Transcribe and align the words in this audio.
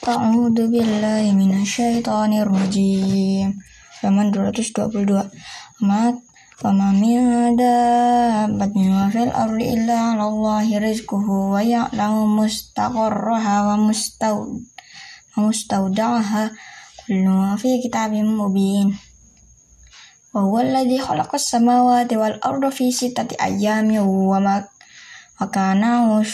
A'udzu 0.00 0.72
billahi 0.72 1.36
minasyaitonir 1.36 2.48
rajim. 2.48 3.52
Halaman 4.00 4.32
222. 4.32 5.28
Mat 5.84 6.16
Fama 6.56 6.88
min 6.96 7.52
dabbatin 7.52 8.96
wa 8.96 9.12
fil 9.12 9.28
ardi 9.28 9.76
illa 9.76 10.16
'ala 10.16 10.24
Allahi 10.24 10.80
rizquhu 10.80 11.52
wa 11.52 11.60
ya'lamu 11.60 12.32
mustaqarraha 12.32 13.68
wa 13.68 13.76
mustaud 13.76 14.64
wa 15.36 15.38
mustawda'aha 15.44 16.48
kullu 17.04 17.60
fi 17.60 17.84
kitabim 17.84 18.24
mubin. 18.24 18.96
Wa 20.32 20.48
huwa 20.48 20.64
alladhi 20.64 20.96
khalaqa 20.96 21.36
as-samawati 21.36 22.16
wal 22.16 22.40
arda 22.40 22.72
fi 22.72 22.88
sittati 22.88 23.36
ayyamin 23.36 24.00
wa 24.00 24.40
ma 24.40 24.64
wa 25.36 26.24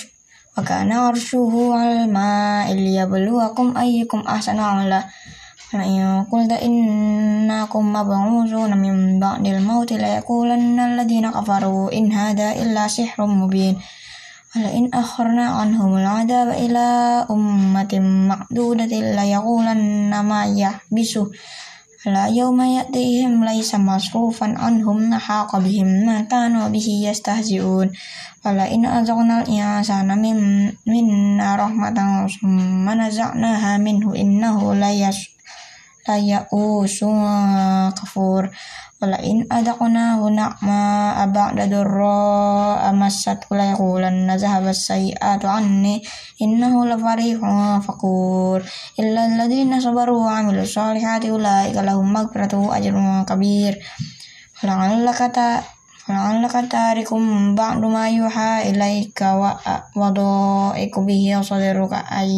kana 0.56 1.04
wa 1.04 1.12
kana 1.12 1.12
arshuhu 1.12 1.76
'alal 1.76 2.08
ma'i 2.08 2.72
liyabluwakum 2.72 3.76
ayyukum 3.76 4.24
ahsanu 4.24 4.64
'amala 4.64 5.04
fa 5.68 5.84
in 5.84 6.24
qulta 6.32 6.56
innakum 6.64 7.92
mab'uthuna 7.92 8.72
min 8.72 9.20
ba'dil 9.20 9.60
mauti 9.60 10.00
la 10.00 10.16
yaqulanna 10.16 10.96
alladhina 10.96 11.28
kafaru 11.28 11.92
in 11.92 12.08
hadha 12.08 12.56
illa 12.56 12.88
sihrun 12.88 13.36
mubin 13.36 13.76
wala 14.56 14.72
in 14.72 14.88
akharna 14.96 15.60
'anhum 15.60 16.00
al'adaba 16.00 16.56
ila 16.56 16.88
ummatin 17.28 18.32
ma'dudatin 18.32 19.12
la 19.12 19.28
yaqulanna 19.28 20.24
ma 20.24 20.48
yahbisu 20.48 21.28
la 22.08 22.32
yawma 22.32 22.64
ya'tihim 22.80 23.44
laysa 23.44 23.76
masrufan 23.82 24.56
'anhum 24.56 25.12
Wala 28.46 28.70
in 28.70 28.86
azaqnal 28.86 29.42
insana 29.50 30.14
min 30.14 30.70
minna 30.86 31.58
rahmatan 31.58 32.30
summa 32.30 32.94
naza'naha 32.94 33.74
minhu 33.82 34.14
innahu 34.14 34.70
layas 34.70 35.34
layausun 36.06 37.90
kafur. 37.90 38.46
Wala 39.02 39.18
in 39.26 39.50
adaqnahu 39.50 40.30
na'ma 40.30 41.26
ba'da 41.26 41.66
durra 41.66 42.86
amassat 42.86 43.50
la 43.50 43.74
yaqulanna 43.74 44.38
zahaba 44.38 44.70
as-sayyi'atu 44.70 45.50
anni 45.50 45.98
innahu 46.38 46.86
lafarihun 46.86 47.82
fakur. 47.82 48.62
Illa 48.94 49.26
alladhina 49.26 49.82
sabaru 49.82 50.22
wa 50.22 50.38
'amilus 50.38 50.70
solihati 50.70 51.34
ulaika 51.34 51.82
lahum 51.82 52.14
maghfiratun 52.14 52.62
wa 52.62 52.78
ajrun 52.78 53.26
kabir. 53.26 53.74
La'allaka 54.62 55.34
ta 55.34 55.66
la'allaka 56.06 56.70
tarikum 56.70 57.58
ba'du 57.58 57.90
ma 57.90 58.06
yuha 58.06 58.62
ilaika 58.62 59.34
wa 59.34 59.58
wadaiku 59.98 61.02
bihi 61.02 61.34
sadruka 61.42 62.06
ay 62.06 62.30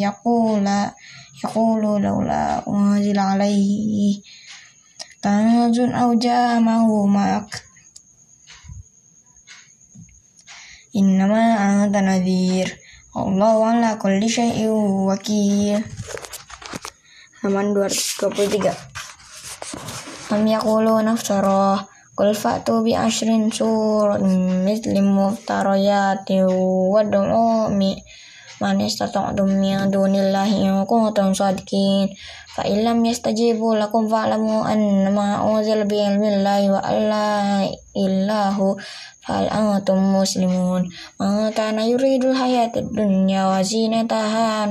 yaqula 0.00 0.96
yaqulu 1.44 2.00
laula 2.00 2.64
unzila 2.64 3.36
alaihi 3.36 4.24
kanzun 5.20 5.92
aw 5.92 6.14
jamahu 6.16 7.04
ma'ak. 7.10 7.50
Innama 10.96 11.60
anta 11.60 12.00
nadhir. 12.00 12.72
Allahu 13.12 13.66
ala 13.66 14.00
kulli 14.00 14.30
syai'in 14.30 15.04
wakil. 15.04 15.84
Halaman 17.42 17.76
223 17.76 18.72
Am 20.32 20.42
yaqulu 20.46 21.04
nafsara 21.04 21.95
Qul 22.16 22.32
fa'tu 22.32 22.80
bi 22.80 22.96
ashrin 22.96 23.52
surat 23.52 24.24
misli 24.64 25.04
muftarayati 25.04 26.40
wad'u 26.92 27.68
mi 27.78 27.92
man 28.60 28.80
istata'tum 28.80 29.60
min 29.60 29.92
dunillahi 29.92 30.64
in 30.64 30.88
kuntum 30.88 31.36
sadiqin 31.36 32.08
fa 32.56 32.64
illam 32.64 33.04
yastajibu 33.04 33.76
lakum 33.76 34.08
fa'lamu 34.08 34.64
annama 34.64 35.44
unzila 35.44 35.84
bi 35.84 36.00
ilmillahi 36.00 36.72
wa 36.72 36.80
alla 36.80 37.28
illahu 37.92 38.80
fal 39.20 39.44
antum 39.52 40.00
muslimun 40.16 40.88
man 41.20 41.52
kana 41.52 41.84
yuridul 41.84 42.32
hayatid 42.32 42.88
dunya 42.96 43.44
wa 43.44 43.60
zinataha 43.60 44.64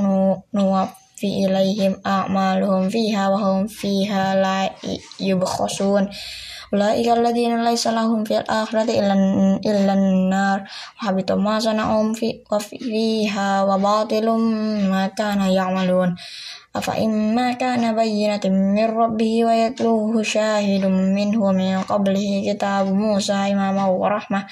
nuwaffi 0.49 1.45
ilaihim 1.45 2.01
a'maluhum 2.01 2.89
fiha 2.89 3.29
wa 3.29 3.37
hum 3.37 3.69
fiha 3.69 4.33
la 4.33 4.65
yubkhasun 5.21 6.09
Ulaika 6.73 7.13
alladziina 7.13 7.61
laisa 7.61 7.93
lahum 7.93 8.25
fil 8.25 8.41
akhirati 8.41 8.97
illa 8.97 9.93
an-nar 9.93 10.65
wa 10.65 11.01
habita 11.05 11.37
ma 11.37 11.61
sana'um 11.61 12.17
fi 12.17 12.41
wa 12.49 12.57
fiha 12.57 13.67
wa 13.67 13.77
batilum 13.77 14.41
ma 14.89 15.09
kana 15.13 15.51
ya'malun. 15.51 16.17
Afa 16.75 16.99
imma 16.99 17.55
kana 17.55 17.95
bayyinatin 17.95 18.75
min 18.75 18.83
rabbih 18.91 19.47
wa 19.47 19.55
yatluhu 19.55 20.19
syahidun 20.19 21.15
minhu 21.15 21.55
min 21.55 21.79
qablihi 21.87 22.43
kitab 22.43 22.91
Musa 22.91 23.47
imama 23.47 23.87
wa 23.87 24.11
rahmah 24.11 24.43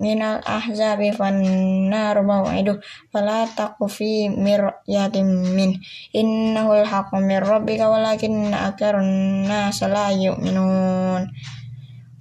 minal 0.00 0.40
ahzabi 0.42 1.12
fannar 1.12 2.16
maw'iduh. 2.24 2.80
Fala 3.12 3.44
taqu 3.44 3.86
fi 3.90 4.32
miryatin 4.32 5.52
min. 5.52 5.76
Innahul 6.16 6.86
haqqu 6.86 7.20
min 7.20 7.42
rabbika 7.42 7.90
walakin 7.90 8.54
aktsarun 8.54 9.44
nas 9.44 9.82
la 9.84 10.14
yu'minun. 10.14 11.28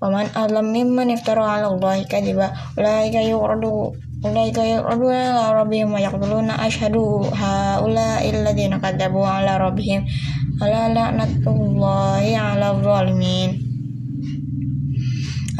Waman 0.01 0.27
adlam 0.33 0.73
mimman 0.73 1.13
iftara 1.13 1.45
'ala 1.45 1.69
Allahi 1.69 2.09
kadiba 2.09 2.49
ulaika 2.73 3.21
yu'radu 3.21 3.93
ulaika 4.25 4.65
yu'radu 4.65 5.13
ala 5.13 5.61
rabbihim 5.61 5.93
wa 5.93 6.01
yaquluna 6.01 6.57
ashhadu 6.57 7.29
haula 7.29 8.17
illadzina 8.25 8.81
kadzabu 8.81 9.21
'ala 9.21 9.61
rabbihim. 9.61 10.01
Ala 10.57 10.89
la'natullahi 10.89 12.33
'ala 12.33 12.81
zalimin 12.81 13.70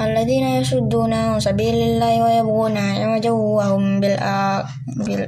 alladzina 0.01 0.57
yasudduna 0.57 1.37
sabilillahi 1.37 2.19
wa 2.25 2.31
yabghuna 2.41 2.83
iwajan 3.05 3.37
wa 3.37 3.65
hum 3.69 4.01
bil 4.01 4.17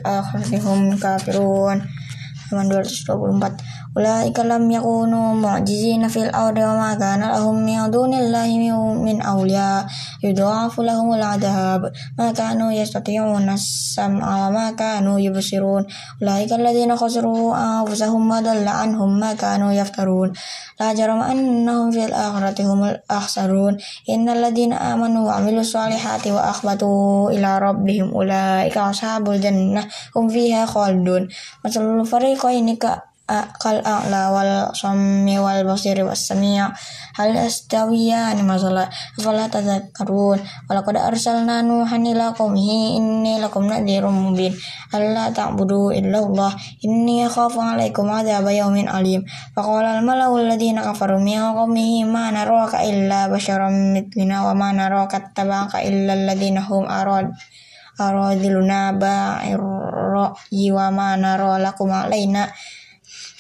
akhirati 0.02 0.58
hum 0.66 0.98
kafirun 0.98 1.78
halaman 2.50 2.82
224 2.82 3.83
ulaika 3.94 4.42
lam 4.42 4.66
yakunu 4.66 5.38
mu'jizina 5.38 6.10
fil 6.10 6.30
ardi 6.34 6.66
wa 6.66 6.74
ma 6.82 6.90
kana 6.98 7.30
lahum 7.30 7.62
min 7.62 7.78
dunillahi 7.94 8.74
min 9.06 9.22
awliya 9.22 9.86
yudhafu 10.18 10.82
lahumul 10.82 11.22
adhab 11.22 11.94
ma 12.18 12.34
kanu 12.34 12.74
yastati'una 12.74 13.54
sam'a 13.54 14.50
wa 14.50 14.50
ma 14.50 14.66
kanu 14.74 15.22
yubsirun 15.22 15.86
ulaika 16.18 16.58
alladzina 16.58 16.98
khasiru 16.98 17.54
anfusahum 17.54 18.26
wa 18.26 18.42
dalla 18.42 18.82
anhum 18.82 19.14
ma 19.14 19.38
kanu 19.38 19.70
yaftarun 19.70 20.34
la 20.82 20.90
jarama 20.98 21.30
annahum 21.30 21.94
fil 21.94 22.10
akhirati 22.10 22.66
humul 22.66 22.98
akhsarun 23.06 23.78
innal 24.10 24.42
ladzina 24.42 24.82
amanu 24.90 25.30
wa 25.30 25.38
amilus 25.38 25.70
solihati 25.70 26.34
wa 26.34 26.50
akhbatu 26.50 27.30
ila 27.30 27.62
rabbihim 27.62 28.10
ulaika 28.10 28.90
ashabul 28.90 29.38
jannah 29.38 29.86
hum 30.18 30.34
fiha 33.30 33.48
khalidun 33.54 33.54
masalul 33.54 33.54
fariqaini 33.54 33.54
ka 33.54 33.56
kal 33.60 33.80
a'la 33.84 34.32
wal 34.32 34.76
sammi 34.76 35.40
wal 35.40 35.64
basiri 35.64 36.04
was 36.04 36.28
sami' 36.28 36.60
hal 37.16 37.32
astawiyan 37.32 38.36
masalah 38.44 38.90
fala 39.16 39.48
tadhakkarun 39.48 40.40
walaqad 40.68 40.98
arsalna 41.00 41.64
nuhan 41.64 42.04
ila 42.04 42.36
qaumihi 42.36 43.00
inni 43.00 43.40
lakum 43.40 43.70
nadhirum 43.70 44.12
mubin 44.12 44.52
alla 44.92 45.32
ta'budu 45.32 45.96
illa 45.96 46.20
Allah 46.20 46.52
inni 46.84 47.24
akhafu 47.24 47.64
'alaikum 47.64 48.12
'adzaba 48.12 48.52
yawmin 48.52 48.92
alim 48.92 49.24
faqala 49.56 50.00
al 50.00 50.04
mala'u 50.04 50.44
alladziina 50.44 50.84
kafaru 50.84 51.24
min 51.24 51.40
qaumihi 51.40 52.04
ma 52.04 52.28
naraka 52.28 52.84
illa 52.84 53.32
basyaran 53.32 53.94
mithlina 53.96 54.44
wa 54.44 54.54
ma 54.54 54.76
naraka 54.76 55.32
ittaba'aka 55.32 55.80
illa 55.86 56.14
alladziina 56.14 56.66
hum 56.68 56.84
arad 56.92 57.32
aradiluna 58.00 58.98
ba'ir 58.98 59.62
ra'yi 60.14 60.74
wa 60.74 60.90
ma 60.90 61.14
nara 61.14 61.62
lakum 61.62 61.94
'alaina 61.94 62.50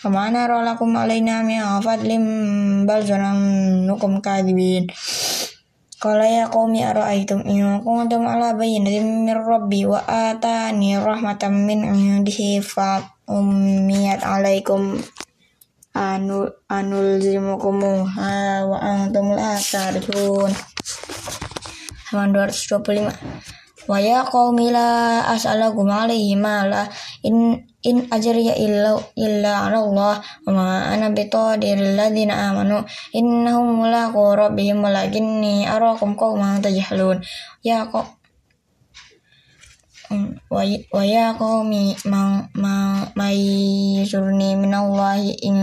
Faman 0.03 0.35
ara 0.35 0.59
lakum 0.67 0.91
alaina 0.99 1.47
min 1.47 1.63
fadlim 1.79 2.83
bal 2.83 3.07
zanannukum 3.07 4.19
kadibin. 4.19 4.91
Kalau 5.95 6.27
ya 6.27 6.51
qaumi 6.51 6.83
ara'aytum 6.83 7.47
in 7.47 7.79
kuntum 7.79 8.27
ala 8.27 8.51
nadi 8.51 8.99
min 8.99 9.31
rabbi 9.31 9.87
wa 9.87 10.03
atani 10.03 10.99
rahmatan 10.99 11.55
min 11.63 11.87
indihi 11.87 12.59
fa 12.59 12.99
ummiyat 13.31 14.27
alaikum 14.27 14.99
anu 15.95 16.51
ha 18.11 18.35
wa 18.67 18.77
antum 18.83 19.31
la 19.31 19.55
tarjun. 19.55 20.51
Halaman 22.11 22.51
225. 22.51 23.87
Wa 23.87 24.03
ya 24.03 24.27
mila 24.51 24.67
la 24.67 25.31
as'alakum 25.31 25.87
alaihi 25.87 26.35
mala 26.35 26.91
in 27.23 27.55
in 27.83 28.07
ajriya 28.07 28.55
illa 28.55 28.95
illa 29.15 29.51
'ala 29.67 29.77
Allah 29.83 30.15
wa 30.47 30.51
ma 30.51 30.65
ana 30.91 31.11
bitadiril 31.11 31.99
ladzina 31.99 32.51
amanu 32.51 32.83
innahum 33.11 33.83
mulaqu 33.83 34.23
rabbihim 34.35 34.79
walakinni 34.83 35.67
arakum 35.67 36.15
qauman 36.15 36.63
tajhalun 36.63 37.19
ya 37.63 37.87
ko 37.91 38.03
wa 40.53 41.01
ya 41.01 41.33
qaumi 41.33 41.97
man 42.05 42.45
may 43.17 43.39
yurni 44.05 44.53
minallahi 44.53 45.33
in 45.41 45.57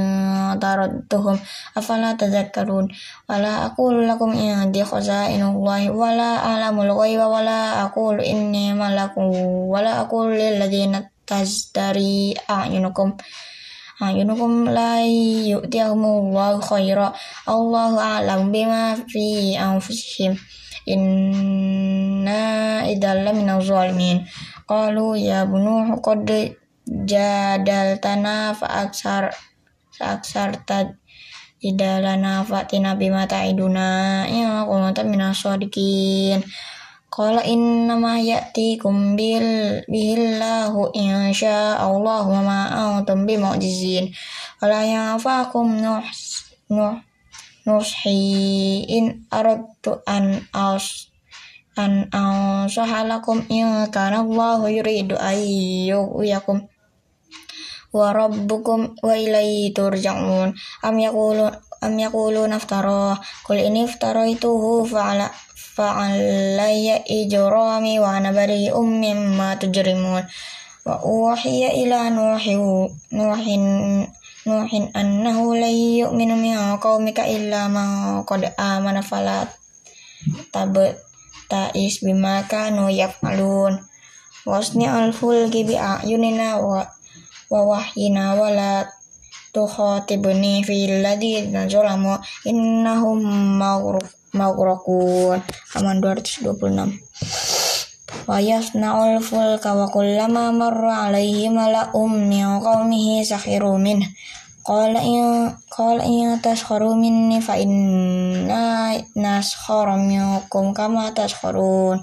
taradduhum 0.58 1.38
afala 1.78 2.18
tadhakkarun 2.18 2.90
wala 3.30 3.70
aqulu 3.70 4.02
lakum 4.10 4.34
indi 4.34 4.82
khazainullahi 4.82 5.92
wala 5.94 6.42
alamul 6.42 6.90
ghaiba 6.98 7.30
wala 7.30 7.86
aqulu 7.86 8.18
inni 8.22 8.74
malakun 8.74 9.30
wala 9.70 10.02
aqulu 10.02 10.34
lil 10.34 10.58
ladzina 10.58 11.06
kas 11.30 11.70
tajdari 11.70 12.34
a'yunukum 12.50 13.14
ah, 14.02 14.10
a'yunukum 14.10 14.66
ah, 14.66 14.74
la 14.74 14.92
yu'tiyahumullahu 15.06 16.58
khaira 16.58 17.14
Allahu 17.46 18.02
a'lam 18.02 18.50
bima 18.50 18.98
fi 19.06 19.54
anfusihim. 19.54 20.34
Inna 20.90 22.82
idalla 22.90 23.30
minal 23.30 23.62
zalimin. 23.62 24.26
Qalu 24.66 25.22
ya 25.22 25.46
bunuh 25.46 26.02
qad 26.02 26.26
jadaltana 27.06 28.50
fa'aksar 28.58 29.30
fa'aksar 29.94 30.66
tad 30.66 30.98
idalana 31.62 32.42
fa'tina 32.42 32.98
bima 32.98 33.30
ta'iduna. 33.30 34.26
Ya 34.26 34.66
kunta 34.66 35.06
minasodikin 35.06 36.42
Qala 37.10 37.42
innama 37.42 38.22
ya'tikum 38.22 39.18
bil 39.18 39.82
bihillahu 39.90 40.94
in 40.94 41.34
Allah 41.34 42.22
wa 42.22 42.40
ma 42.46 42.60
antum 42.70 43.26
yang 43.26 43.58
Qala 44.62 44.86
ya'fakum 44.86 45.82
nuh 45.82 46.06
nuh 46.70 47.02
nushi 47.66 48.86
in 48.86 49.26
aradtu 49.26 49.98
an 50.06 50.46
aus 50.54 51.10
an 51.74 52.06
ausahalakum 52.14 53.42
in 53.50 53.90
kana 53.90 54.22
Allahu 54.22 54.70
yuridu 54.70 55.18
ayyukum 55.18 56.70
wa 57.90 58.14
rabbukum 58.14 58.94
wa 59.02 59.14
ilaihi 59.18 59.74
turja'un. 59.74 60.54
Am 60.86 60.94
yaqulu 60.94 61.50
am 61.82 61.94
yaqulu 61.98 62.46
naftara. 62.46 63.18
Qul 63.42 63.66
ini 63.66 63.90
iftaraytuhu 63.90 64.86
fa'ala 64.86 65.26
fa'alayya 65.80 67.08
ijrami 67.08 67.96
wa 67.96 68.20
ana 68.20 68.36
bari'um 68.36 69.00
mimma 69.00 69.56
tujrimun 69.56 70.20
wa 70.84 70.94
uhiya 71.00 71.72
ila 71.72 72.12
nuhi 72.12 72.52
nuhin 73.16 73.64
nuhin 74.44 74.84
annahu 74.92 75.56
la 75.56 75.72
yu'minu 75.72 76.36
min 76.36 76.52
qaumika 76.76 77.24
illa 77.24 77.72
man 77.72 78.20
qad 78.28 78.52
amana 78.60 79.00
fala 79.00 79.48
tabat 80.52 81.00
ta'is 81.48 82.04
bima 82.04 82.44
kanu 82.44 82.92
yaf'alun 82.92 83.80
wasni 84.44 84.84
al-fulki 84.84 85.64
bi 85.64 85.80
a'yunina 85.80 86.60
wa 86.60 86.84
wa 87.48 87.60
wahyina 87.72 88.36
wa 88.36 88.52
innahum 94.30 94.56
maghraqun 94.56 95.42
aman 95.74 95.96
226 96.02 97.70
wa 98.26 98.38
yasna'ul 98.38 99.18
fulka 99.22 99.74
wa 99.74 99.86
kullama 99.90 100.54
marra 100.54 101.10
alaihi 101.10 101.50
mala'um 101.50 102.30
min 102.30 102.62
qaumihi 102.62 103.26
sakhiru 103.26 103.78
minhu. 103.78 104.06
Qala 104.60 105.00
in 105.02 105.50
qala 105.72 106.04
in 106.04 106.36
taskharu 106.38 106.94
minni 106.94 107.40
fa 107.40 107.56
inna 107.58 108.92
naskharu 109.18 109.98
minkum 109.98 110.76
kama 110.76 111.10
taskharun. 111.16 111.98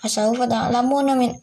Fasawfa 0.00 0.48
ta'lamuna 0.48 1.12
min 1.14 1.36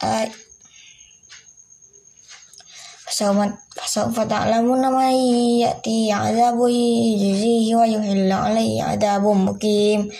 ay 3.18 3.50
Fasawfa 3.78 4.26
ta'lamuna 4.26 4.90
ma 4.90 5.10
ya'ti 5.10 6.10
azabu 6.10 6.66
yujzihi 6.66 7.74
wa 7.74 7.86
yuhilla 7.86 8.50
alaihi 8.50 8.82
adabun 8.82 9.46
mukim. 9.46 10.10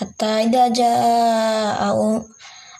Hatta 0.00 0.44
idza 0.44 0.72
ja'a 0.72 1.92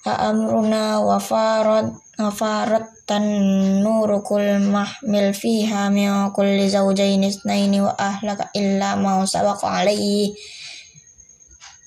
amruna 0.09 1.05
wa 1.05 1.21
farad 1.21 1.93
farat 2.19 3.07
tanurukul 3.07 4.59
mahmil 4.69 5.31
fiha 5.31 5.87
min 5.93 6.35
kulli 6.35 6.67
zawjayn 6.67 7.23
isnaini 7.23 7.79
wa 7.79 7.95
ahlaka 7.95 8.51
illa 8.59 8.99
ma 8.99 9.23
sabaqa 9.23 9.85
alaihi 9.85 10.35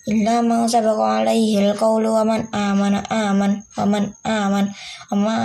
illa 0.10 0.42
ma 0.42 0.66
sabaqa 0.66 1.22
alaihi 1.22 1.62
alqawlu 1.62 2.10
wa 2.10 2.26
man 2.26 2.42
amana 2.50 3.06
aman 3.10 3.62
wa 3.78 3.86
man 3.86 4.04
aman 4.26 4.66
wa 5.12 5.16
ma 5.18 5.38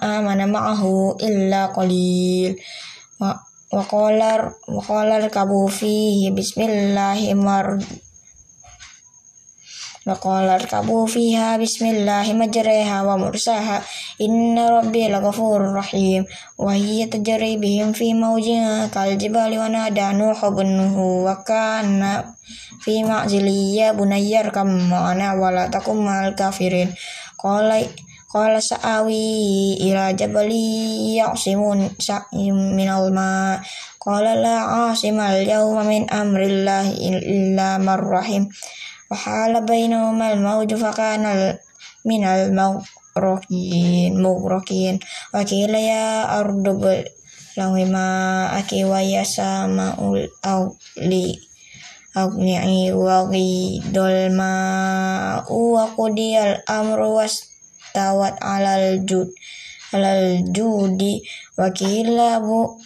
amana 0.00 0.48
ma'ahu 0.48 1.20
illa 1.20 1.68
qalil. 1.76 2.56
Wa 3.20 3.36
wa 3.68 3.84
qala 3.84 4.48
wa 4.48 4.80
qala 4.80 5.20
kabu 5.28 5.68
fihi 5.68 6.32
bismillahirrahmanirrahim 6.32 8.07
Waqala 10.08 10.56
arkabu 10.56 11.04
fiha 11.04 11.60
bismillahi 11.60 12.32
majreha 12.32 13.04
wa 13.04 13.20
mursaha. 13.20 13.84
Inna 14.16 14.80
rabbi 14.80 15.04
laghafurur 15.04 15.76
rahim. 15.76 16.24
Wa 16.56 16.72
hiya 16.72 17.12
tajri 17.12 17.60
bihim 17.60 17.92
fi 17.92 18.16
mawjin 18.16 18.88
kal 18.88 19.20
jibali 19.20 19.60
wa 19.60 19.68
nada 19.68 20.16
nuhu 20.16 20.48
bunnuhu 20.48 21.28
wa 21.28 21.44
kana 21.44 22.24
fi 22.80 23.04
ma'zili 23.04 23.76
ya 23.76 23.92
bunayyar 23.92 24.48
kam 24.48 24.88
ma'ana 24.88 25.36
wa 25.36 25.52
la 25.52 25.68
takum 25.68 26.00
ma'al 26.00 26.32
kafirin. 26.32 26.88
Qala 27.36 27.76
qala 28.32 28.64
sa'awi 28.64 29.76
ila 29.92 30.16
jabali 30.16 31.20
ya'simun 31.20 32.00
sa'im 32.00 32.56
minal 32.72 33.12
ma. 33.12 33.60
Qala 34.00 34.40
la 34.40 34.88
asimal 34.88 35.44
yawma 35.44 35.84
min 35.84 36.08
amrillahi 36.08 36.96
illa 36.96 37.76
marrahim 37.76 38.48
وحال 39.11 39.65
بينهما 39.65 40.33
الموج 40.33 40.73
فكان 40.73 41.57
من 42.05 42.23
المغرقين 42.23 44.21
مغرقين 44.21 44.99
وقيل 45.33 45.75
يا 45.75 46.39
أرض 46.39 46.63
بلغي 47.57 47.85
ماءك 47.85 48.71
ويا 48.73 49.23
سماء 49.23 49.97
الأولي 50.13 51.39
أغنعي 52.17 52.93
وغيد 52.93 53.97
الماء 53.97 55.53
وقضي 55.53 56.39
الأمر 56.43 56.99
واستوت 56.99 58.35
على 58.41 58.71
الجود 58.93 59.29
على 59.93 60.11
الجود 60.39 61.01
وكيل 61.59 62.19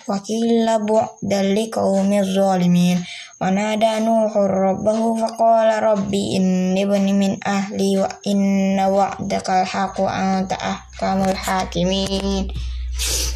وكيل 0.09 0.67
بعد 0.85 1.33
لقوم 1.33 2.13
الظالمين 2.13 2.97
ونادى 3.41 3.99
نوح 3.99 4.37
ربه 4.37 5.01
فقال 5.15 5.83
ربي 5.83 6.37
إني 6.37 6.83
ابني 6.83 7.13
من 7.13 7.37
أهلي 7.47 7.97
وإن 7.97 8.79
وعدك 8.79 9.49
الحق 9.49 9.95
وأنت 10.01 10.51
أحكم 10.53 11.23
الحاكمين 11.23 12.47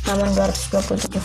halaman 0.05 0.33
227 0.33 1.21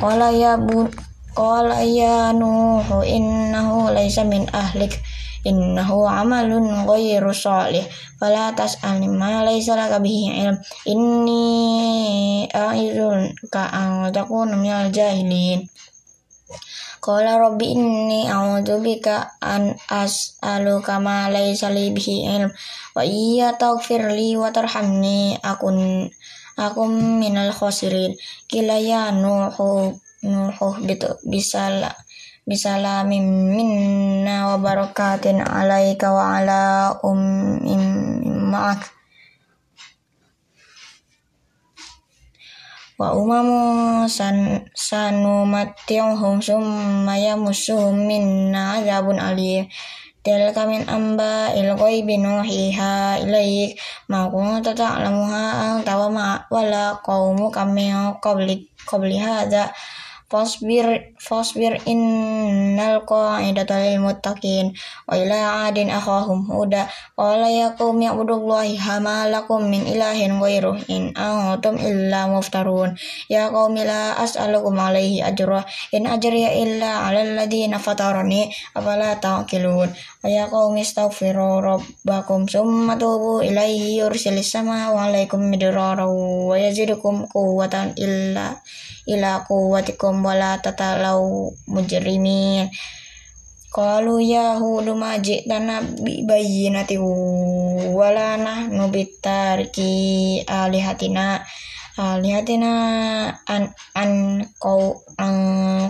Qala 0.00 0.28
ya 0.32 0.60
bun 0.60 0.92
Qala 1.32 1.80
ya 1.86 2.34
Nuhu 2.36 3.00
innahu 3.06 3.88
laysa 3.88 4.26
min 4.26 4.44
ahlik 4.52 5.00
innahu 5.46 6.04
amalun 6.04 6.84
ghairu 6.84 7.32
salih 7.32 7.86
fala 8.20 8.52
tas'alni 8.52 9.08
ma 9.08 9.40
laysa 9.40 9.72
laka 9.72 9.96
bihi 10.02 10.44
ilm 10.44 10.56
inni 10.84 12.44
a'izun 12.52 13.32
ka 13.48 13.72
an 13.72 14.12
takuna 14.12 14.52
minal 14.60 14.92
jahilin 14.92 15.64
Qala 17.05 17.37
rabbi 17.37 17.77
inni 17.77 18.25
bika 18.81 19.37
an 19.37 19.77
as'aluka 20.01 20.97
ma 20.97 21.29
laysa 21.29 21.69
li 21.69 21.93
bihi 21.93 22.15
ilm. 22.33 22.49
Wa 22.97 23.05
iya 23.05 23.53
taghfir 23.61 24.09
li 24.17 24.33
wa 24.33 24.49
tarhamni 24.49 25.37
akun 25.37 26.09
akum 26.55 27.19
minal 27.19 27.51
khosirin 27.51 28.15
kila 28.47 28.79
ya 28.79 29.11
nuhu 29.11 29.91
nuhu 30.23 30.67
bitu 30.87 31.19
bisala 31.27 31.91
bisalamin 32.47 33.51
minna 33.51 34.53
wa 34.53 34.57
barakatin 34.61 35.43
alaika 35.43 36.15
wa 36.15 36.39
ala 36.39 36.63
ummin 37.03 37.83
ma'ak 38.49 38.94
wa 42.95 43.11
umamu 43.11 44.07
san 44.07 44.63
sanu 44.71 45.43
matiyuhum 45.43 46.39
summa 46.39 47.19
yamussuhum 47.19 48.07
minna 48.07 48.79
azabun 48.79 49.19
alim. 49.19 49.67
Tilka 50.25 50.65
min 50.65 50.81
amba 50.89 51.53
il 51.53 51.69
ghaibi 51.77 52.17
nuhiha 52.17 53.21
ilaik. 53.21 53.77
Ma 54.09 54.25
kunta 54.31 54.73
ta'lamuha 54.73 55.43
anta 55.77 55.93
wa 56.01 56.07
ma 56.09 56.25
wala 56.49 56.97
qaumu 57.05 57.51
kami 57.53 57.93
qabli 58.23 58.65
qabli 58.89 59.21
hadza 59.21 59.69
fasbir 60.25 61.15
fasbir 61.21 61.77
innal 61.85 63.05
qa'idata 63.05 63.77
lil 63.77 64.01
muttaqin 64.01 64.73
wa 65.05 65.13
ila 65.13 65.69
adin 65.69 65.93
akhahum 65.93 66.49
huda. 66.49 66.89
Qala 67.13 67.47
ya 67.47 67.77
qaumi 67.77 68.09
ibudullahi 68.09 68.75
hama 68.75 69.29
lakum 69.29 69.69
min 69.69 69.85
ilahin 69.85 70.41
ghairuh 70.41 70.81
in 70.89 71.13
antum 71.13 71.77
illa 71.77 72.25
muftarun. 72.27 72.97
Ya 73.29 73.53
qaumi 73.53 73.85
la 73.85 74.17
as'alukum 74.17 74.75
alaihi 74.75 75.21
ajra. 75.21 75.61
In 75.93 76.09
ajriya 76.09 76.57
illa 76.57 77.05
'alal 77.05 77.37
ladzina 77.37 77.77
fatarani 77.77 78.49
afala 78.73 79.15
ta'qilun. 79.21 79.89
Wa 79.93 80.27
ya 80.27 80.49
qaumi 80.49 80.81
astaghfiru 80.81 81.61
rabbakum 81.61 82.49
summa 82.49 82.97
tubu 82.97 83.45
ilaihi 83.45 84.01
yursilis 84.01 84.55
wa 84.55 85.05
alaikum 85.05 85.51
midrara 85.51 86.07
wa 86.07 86.55
yazidukum 86.55 87.27
quwwatan 87.27 87.93
illa 87.99 88.57
ila 89.05 89.45
quwwatikum 89.45 90.14
wala 90.23 90.61
tatalau 90.63 91.51
mujrimin 91.67 92.69
Qalu 93.75 94.23
ya 94.23 94.55
hudu 94.55 94.95
majitana 94.95 95.83
bi 95.83 96.23
bayyinati 96.23 96.95
wala 97.91 98.39
nahnu 98.39 98.87
bitariki 98.87 100.39
alihatina 100.47 101.43
alihatina 101.99 102.71
an 103.43 103.75
an 103.91 104.11
kau 104.63 105.03
an 105.19 105.35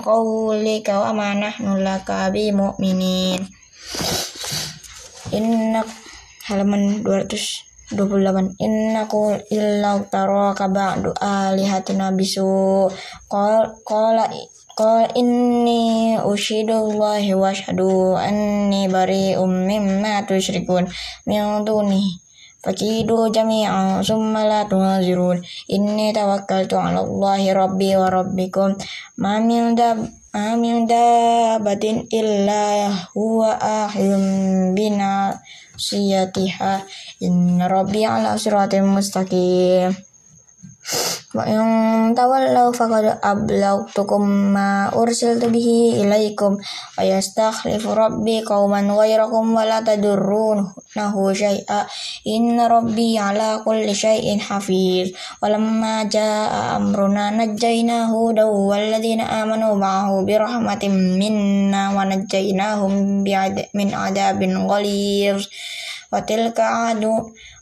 qaulika 0.01 0.97
wa 0.97 1.13
ma 1.13 1.29
nahnu 1.37 1.77
laka 1.85 2.33
bi 2.33 2.49
mu'minin. 2.49 3.45
Inna 5.29 5.85
halaman 6.49 7.05
200 7.05 7.64
28 7.93 8.57
innaku 8.57 9.37
illa 9.53 10.01
taraka 10.09 10.65
ba'du 10.65 11.13
alihatina 11.21 12.09
bisu. 12.17 12.89
Qala 13.29 14.25
qala 14.75 15.05
inni 15.13 16.17
ushidullahi 16.17 17.37
wa 17.37 17.53
ashhadu 17.53 18.17
anni 18.17 18.89
bari'um 18.89 19.69
mimma 19.69 20.25
tusyrikun 20.25 20.89
min 21.29 21.61
duni. 21.61 22.25
Fakidu 22.65 23.29
jami'an 23.29 24.01
summa 24.01 24.41
la 24.49 24.65
tunazirun 24.65 25.37
inni 25.69 26.09
tawakkaltu 26.09 26.81
'ala 26.81 27.05
Allahi 27.05 27.53
rabbi 27.53 27.93
wa 27.93 28.09
rabbikum. 28.09 28.73
Ma 29.21 29.37
min 29.37 29.77
dab 29.77 30.01
ma 30.33 30.57
min 30.57 30.89
dabatin 30.89 32.09
illa 32.09 32.89
huwa 33.13 33.55
ahim 33.61 34.73
bina 34.73 35.31
siyatiha 35.77 36.83
inna 37.27 37.67
rabbi 37.67 38.05
ala 38.05 38.37
siratim 38.37 38.85
mustaqim 38.95 39.95
wa 41.33 41.43
in 41.49 42.13
tawallaw 42.13 42.69
faqad 42.69 43.17
ablagtukum 43.17 44.53
ma 44.53 44.93
ursiltu 44.93 45.49
bihi 45.49 45.99
ilaikum 46.05 46.55
wa 46.57 47.01
yastakhlifu 47.01 47.91
rabbi 47.97 48.45
qauman 48.45 48.87
ghairakum 48.93 49.57
wa 49.57 49.65
la 49.65 49.81
tadurrunahu 49.81 51.21
syai'a 51.33 51.89
inna 52.29 52.69
rabbi 52.69 53.17
ala 53.17 53.65
kulli 53.65 53.97
syai'in 53.97 54.37
hafiz 54.37 55.09
wa 55.41 55.49
lamma 55.49 56.05
jaa 56.05 56.77
amruna 56.77 57.33
najjayna 57.33 58.13
hudaw 58.13 58.53
walladhina 58.53 59.25
amanu 59.41 59.73
ma'ahu 59.75 60.21
birahmatin 60.21 61.17
minna 61.17 61.97
wa 61.97 62.05
najjaynahum 62.05 63.25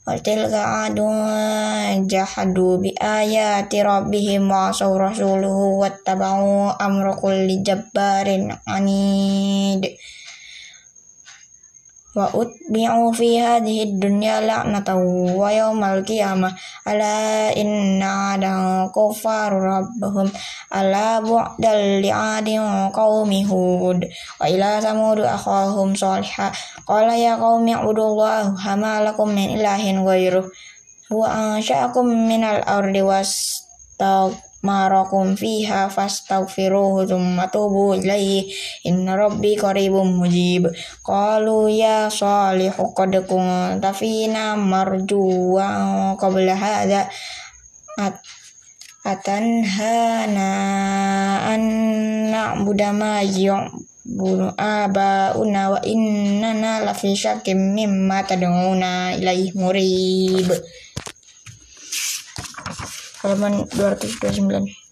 min 0.06 0.16
adabin 0.16 0.24
ghalidh 0.24 0.24
wa 0.24 0.24
tilka 0.24 0.62
adu 0.86 1.04
وتلك 1.08 1.74
عاد 1.94 2.06
جحدوا 2.06 2.76
بآيات 2.76 3.74
ربهم 3.74 4.50
وعصوا 4.50 4.98
رسوله 4.98 5.56
واتبعوا 5.80 6.86
أمر 6.86 7.14
كل 7.14 7.62
جبار 7.62 8.58
عنيد 8.68 9.82
wa 12.13 12.29
utbi'u 12.29 13.09
fi 13.13 13.41
hadhihi 13.41 13.97
dunya 13.97 14.41
la'natan 14.41 15.01
wa 15.33 15.49
yawmal 15.49 16.05
qiyamah. 16.05 16.53
Ala 16.85 17.49
inna 17.53 18.37
adan 18.37 18.89
kufaru 18.93 19.57
rabbahum 19.61 20.29
ala 20.69 21.19
bu'dal 21.19 22.05
li'adin 22.05 22.93
qaumi 22.93 23.43
hud. 23.45 24.05
Wa 24.39 24.45
ila 24.45 24.81
samud 24.81 25.25
akhahum 25.25 25.97
salihah. 25.97 26.53
Qala 26.85 27.17
ya 27.17 27.37
qaumi 27.37 27.73
ibudullaha 27.73 28.53
hama 28.57 29.03
lakum 29.03 29.33
min 29.33 29.59
ilahin 29.59 30.05
ghairuh 30.05 30.45
wa 31.13 31.57
ansha'akum 31.59 32.09
minal 32.29 32.63
ardi 32.65 33.05
was 33.05 33.61
marakum 34.63 35.35
fiha 35.35 35.91
fastaghfiruhu 35.91 37.03
thumma 37.03 37.51
tubu 37.51 37.99
ilaihi 37.99 38.47
inna 38.87 39.19
rabbi 39.19 39.59
qaribum 39.59 40.23
mujib. 40.23 40.71
Qalu 41.03 41.67
ya 41.67 42.07
salihu 42.07 42.95
qad 42.95 43.27
kunta 43.27 43.91
fina 43.91 44.55
marjuwa 44.55 46.15
qabla 46.15 46.55
hadha. 46.55 47.11
At 47.99 48.23
atanhana 49.03 50.49
an 51.51 51.63
na'budu 52.31 52.95
ma 52.95 53.19
yu'budu 53.19 54.55
abauna 54.55 55.75
wa 55.75 55.79
innana 55.83 56.87
lafi 56.87 57.11
syakim 57.11 57.75
mimma 57.75 58.23
tad'una 58.23 59.19
ilaihi 59.19 59.51
murib 59.59 60.47
halaman 63.23 63.63
229 63.71 64.83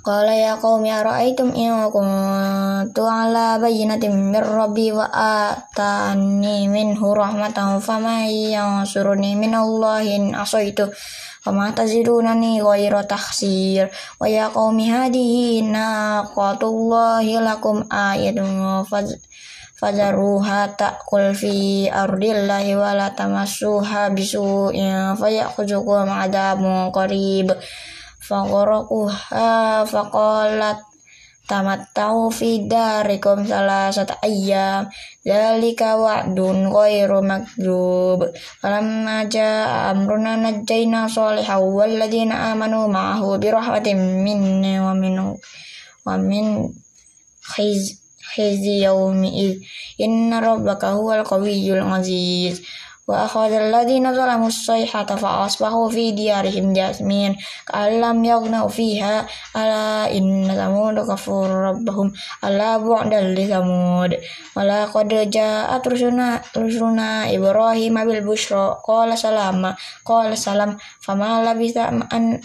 Qala 0.00 0.32
ya 0.32 0.56
qaumi 0.56 0.88
ara'aytum 0.88 1.52
in 1.52 1.76
kuntu 1.92 3.04
ala 3.04 3.60
bayyinatin 3.60 4.32
min 4.32 4.40
rabbi 4.40 4.88
wa 4.96 5.04
atani 5.12 6.72
minhu 6.72 7.12
rahmatan 7.12 7.84
fama 7.84 8.24
yansuruni 8.24 9.36
min 9.36 9.52
Allahin 9.52 10.32
asaitu 10.32 10.88
fama 11.44 11.72
tazidunani 11.76 12.64
ghayra 12.64 13.04
tahsir 13.04 13.92
wa 14.16 14.24
ya 14.24 14.48
qaumi 14.48 14.88
hadihi 14.88 15.68
naqatullahi 15.68 17.36
lakum 17.44 17.84
ayatun 17.92 18.84
fadharuha 19.80 20.76
ta'kul 20.76 21.32
fi 21.32 21.88
ardillahi 21.88 22.76
wa 22.76 22.92
la 22.92 23.08
tamassuha 23.16 24.12
bisu'in 24.12 25.16
fayakhudhukum 25.16 26.04
adabun 26.04 26.92
qarib. 26.92 27.56
Faqaraquha 28.20 29.88
faqalat 29.88 30.84
tamattau 31.50 32.30
fi 32.30 32.62
darikum 32.62 33.42
salasat 33.42 34.14
ayyam 34.22 34.86
dzalika 35.26 35.98
wa'dun 35.98 36.70
ghairu 36.70 37.24
makdzub. 37.26 38.28
Falamma 38.62 39.26
jaa 39.26 39.90
amruna 39.90 40.38
najjayna 40.38 41.10
salihan 41.10 41.58
walladzina 41.58 42.54
amanu 42.54 42.86
ma'ahu 42.86 43.40
birahmatin 43.42 43.98
minna 44.22 44.86
wa 44.86 44.94
min 44.94 45.16
wa 46.06 46.14
min 46.20 46.70
khiz 47.42 47.99
khizi 48.30 48.74
yaumi'id 48.84 49.54
inna 50.04 50.40
rabbaka 50.40 50.86
huwal 50.96 51.22
qawiyyul 51.30 51.82
aziz 51.96 52.56
wa 53.10 53.26
akhadha 53.26 53.58
alladhina 53.58 54.14
zalamu 54.14 54.46
as-sayhata 54.46 55.18
fa 55.18 55.42
asbahu 55.50 55.90
fi 55.90 56.14
diyarihim 56.14 56.70
jasmin 56.70 57.34
ka'allam 57.66 58.22
yaghnaw 58.22 58.70
fiha 58.70 59.26
ala 59.50 60.06
inna 60.06 60.54
thamud 60.54 60.94
kafur 61.02 61.50
rabbahum 61.50 62.14
ala 62.46 62.78
bu'dal 62.78 63.34
li 63.34 63.50
thamud. 63.50 64.14
Wa 64.54 64.62
laqad 64.62 65.10
ja'at 65.10 65.82
rusuluna 65.82 66.38
rusuluna 66.54 67.26
ibrahim 67.26 67.98
bil 68.06 68.22
bushra 68.22 68.78
qala 68.86 69.18
salama 69.18 69.74
qala 70.06 70.38
salam 70.38 70.78
fama 71.02 71.42
labisa 71.42 71.90
an 71.90 72.38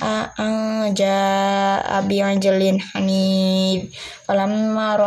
ja'a 0.97 2.01
bi 2.09 2.25
anjalin 2.25 2.81
hanid 2.81 3.93
falamma 4.25 4.97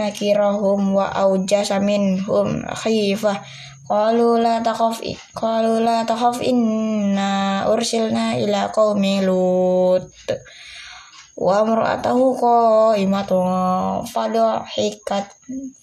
nakirahum 0.00 0.96
wa 0.96 1.12
aujasa 1.12 1.76
minhum 1.76 2.64
khifah. 2.64 3.44
Qalu 3.90 4.38
la 4.38 4.62
takhaf 4.62 5.02
qalu 5.34 5.82
la 5.82 6.06
takhaf 6.06 6.38
inna 6.40 7.66
ursilna 7.68 8.38
ila 8.40 8.70
qaumi 8.72 9.20
lut. 9.26 10.08
Wa 11.34 11.66
imra'atahu 11.66 12.38
qa'imatun 12.38 14.06
fadhahikat 14.06 15.26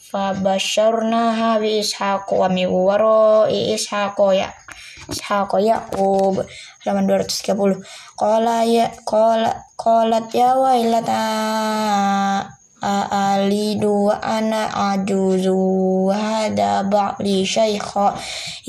fabasharnaha 0.08 1.60
bi 1.60 1.84
ishaq 1.84 2.32
wa 2.32 2.48
mi 2.48 2.64
wara'i 2.64 3.76
ishaq 3.76 4.16
ya 4.34 4.56
ishaq 5.12 5.52
yaqub. 5.60 6.48
Halaman 6.88 7.12
230 7.12 7.84
qala 8.16 8.64
ya 8.64 8.88
qala 9.04 9.68
qalat 9.76 10.32
ya 10.32 10.56
wailata 10.56 11.20
alidu 12.82 14.06
wa 14.06 14.22
ana 14.22 14.94
ajuzu 14.94 16.14
hada 16.14 16.84
ba'li 16.86 17.42
syaikha 17.42 18.14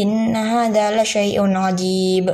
inna 0.01 0.45
hada 0.45 0.97
la 0.97 1.05
syai'un 1.05 1.53
ajib 1.53 2.33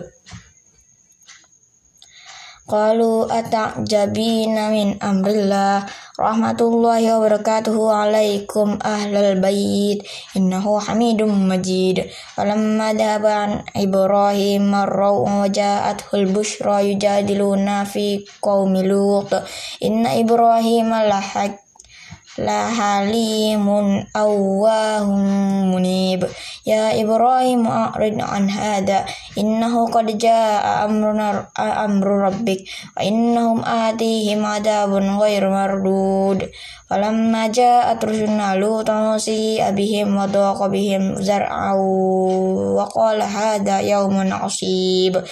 Qalu 2.65 3.29
ata'jabina 3.29 4.73
min 4.73 4.97
amrillah 4.97 5.85
rahmatullahi 6.17 7.13
wa 7.13 7.21
barakatuhu 7.21 7.93
alaikum 7.93 8.81
ahlal 8.81 9.37
bait 9.37 10.01
innahu 10.33 10.81
hamidum 10.81 11.45
majid 11.45 12.09
falamma 12.33 12.97
dhaba 12.97 13.33
an 13.45 13.53
ibrahim 13.77 14.73
marrau 14.73 15.29
wa 15.29 15.45
ja'athul 15.45 16.25
bushra 16.33 16.81
yujadiluna 16.89 17.85
fi 17.85 18.25
qaumi 18.41 18.81
lut 18.81 19.29
inna 19.85 20.17
ibrahim 20.17 20.89
lahak 20.89 21.64
لحليم 22.40 23.68
أواه 24.16 25.10
منيب 25.76 26.28
يا 26.68 27.02
إبراهيم 27.02 27.68
أعرض 27.68 28.16
عن 28.20 28.50
هذا 28.50 29.06
إنه 29.38 29.88
قد 29.88 30.18
جاء 30.18 30.86
أمرنا 30.86 31.48
أمر 31.60 32.08
ربك 32.08 32.60
وإنهم 32.98 33.66
آتيهم 33.66 34.46
عذاب 34.46 34.94
غير 34.94 35.50
مردود 35.50 36.50
فلما 36.90 37.48
جاءت 37.48 38.06
رسلنا 38.06 38.56
لوطا 38.56 39.18
سيء 39.18 39.72
بهم 39.72 40.18
وضاق 40.18 40.68
بهم 40.68 41.16
زرعا 41.16 41.74
وقال 42.78 43.22
هذا 43.22 43.80
يوم 43.80 44.34
عصيب 44.34 45.24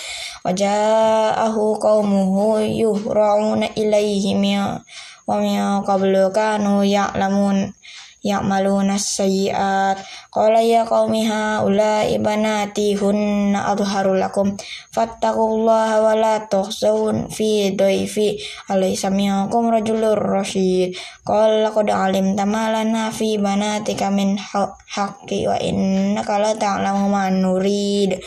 وجاءه 0.46 1.78
قومه 1.82 2.60
يهرعون 2.60 3.64
إليه 3.64 4.36
من 4.36 4.80
wa 5.29 5.43
min 5.43 5.59
qablu 5.87 6.31
kanu 6.35 6.83
ya'lamun 6.87 7.75
ya'maluna 8.23 8.95
sayyi'at 8.95 9.99
qala 10.31 10.63
ya 10.63 10.87
qaumi 10.87 11.27
haula 11.27 12.07
ibanati 12.07 12.95
hunna 12.95 13.75
adharu 13.75 14.15
lakum. 14.15 14.55
Fattaqullaha 14.95 15.99
wa 15.99 16.15
la 16.15 16.35
tuhzun 16.47 17.29
fi 17.29 17.75
dayfi. 17.75 18.39
Alaysa 18.71 19.11
minkum 19.11 19.75
rajulur 19.75 20.17
rasyid 20.17 20.95
qala 21.27 21.75
qad 21.75 21.91
alim 21.91 22.39
tamalana 22.39 23.11
lana 23.11 23.11
fi 23.11 23.37
banatika 23.43 24.09
min 24.15 24.39
haqqi 24.39 25.51
wa 25.51 25.59
innaka 25.59 26.39
la 26.39 26.55
ta'lamu 26.55 27.11
ma 27.11 27.27
nurid. 27.27 28.23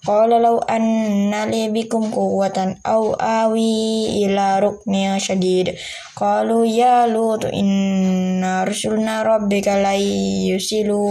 Qala 0.00 0.40
law 0.40 0.56
anna 0.64 1.44
li 1.44 1.68
bikum 1.68 2.08
quwwatan 2.08 2.80
aw 2.80 3.12
awi 3.20 4.24
ila 4.24 4.56
rukni 4.64 5.04
syadid. 5.20 5.76
Qalu 6.16 6.64
ya 6.64 7.04
lut 7.04 7.44
inna 7.52 8.64
rusulna 8.64 9.20
rabbika 9.20 9.76
la 9.76 9.92
yusilu 10.00 11.04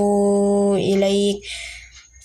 ilaik. 0.73 1.45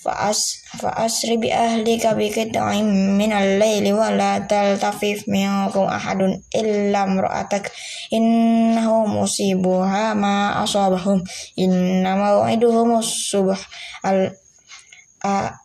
Fa'as 0.01 0.65
fa'asri 0.81 1.37
bi 1.37 1.53
ahlika 1.53 2.17
bi 2.17 2.33
qit'in 2.33 3.17
min 3.17 3.29
al-laili 3.29 3.93
wa 3.93 4.09
la 4.13 4.41
taltafif 4.41 5.29
minkum 5.29 5.85
ahadun 5.85 6.33
illa 6.49 7.05
imra'atak. 7.05 7.69
Innahu 8.09 9.05
musibuha 9.05 10.17
ma 10.17 10.65
asabahum. 10.65 11.21
Inna 11.61 12.17
maw'iduhum 12.17 12.97
as-subh 12.97 13.53
al 14.01 14.33
a 15.25 15.57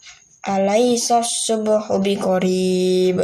Alaisa 0.42 1.22
subuhu 1.22 2.00
biqarib 2.00 3.20